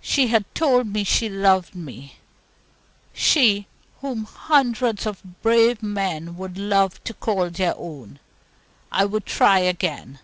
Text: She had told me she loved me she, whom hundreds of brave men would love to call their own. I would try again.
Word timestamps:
She 0.00 0.28
had 0.28 0.46
told 0.54 0.86
me 0.94 1.04
she 1.04 1.28
loved 1.28 1.74
me 1.74 2.16
she, 3.12 3.66
whom 4.00 4.24
hundreds 4.24 5.04
of 5.04 5.42
brave 5.42 5.82
men 5.82 6.38
would 6.38 6.56
love 6.56 7.04
to 7.04 7.12
call 7.12 7.50
their 7.50 7.74
own. 7.76 8.18
I 8.90 9.04
would 9.04 9.26
try 9.26 9.58
again. 9.58 10.20